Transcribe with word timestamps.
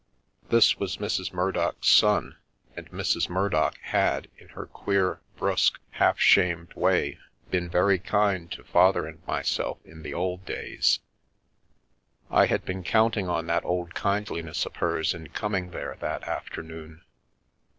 This 0.49 0.79
was 0.79 0.97
Mrs. 0.97 1.31
Murdock's 1.31 1.87
son, 1.87 2.37
and 2.75 2.89
Mrs. 2.89 3.29
Murdock 3.29 3.77
had, 3.81 4.29
in 4.39 4.47
her 4.49 4.65
queer, 4.65 5.21
brusque, 5.37 5.79
half 5.91 6.19
shamed 6.19 6.73
way, 6.73 7.19
been 7.51 7.69
very 7.69 7.99
kind 7.99 8.51
to 8.53 8.63
Father 8.63 9.05
and 9.05 9.23
myself 9.27 9.77
in 9.85 10.01
the 10.01 10.15
old 10.15 10.43
days. 10.43 11.01
I 12.31 12.47
had 12.47 12.65
been 12.65 12.83
count 12.83 13.15
ing 13.17 13.29
on 13.29 13.45
that 13.45 13.63
old 13.63 13.93
kindliness 13.93 14.65
of 14.65 14.77
hers 14.77 15.13
in 15.13 15.29
coming 15.29 15.69
there 15.69 15.95
that 15.99 16.23
afternoon. 16.23 17.03